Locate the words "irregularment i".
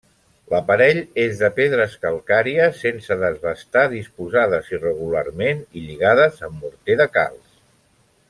4.75-5.85